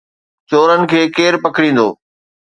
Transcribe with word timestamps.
چورن 0.49 0.81
کي 0.91 1.01
ڪير 1.15 1.33
پڪڙيندو؟ 1.43 1.87